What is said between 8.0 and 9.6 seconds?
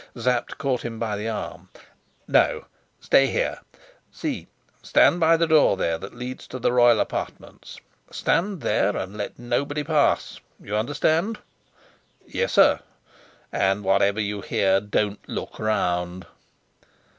Stand there, and let